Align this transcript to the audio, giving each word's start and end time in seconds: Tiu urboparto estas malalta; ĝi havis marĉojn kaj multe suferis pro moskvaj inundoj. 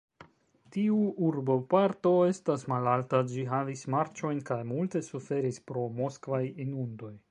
Tiu 0.75 0.95
urboparto 1.27 2.13
estas 2.29 2.65
malalta; 2.73 3.21
ĝi 3.33 3.47
havis 3.53 3.87
marĉojn 3.97 4.43
kaj 4.51 4.61
multe 4.75 5.07
suferis 5.13 5.65
pro 5.71 5.89
moskvaj 6.03 6.47
inundoj. 6.69 7.19